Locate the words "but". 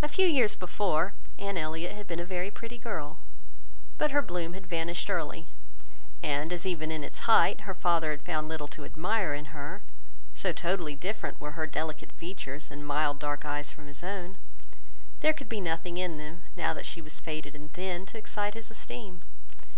3.98-4.10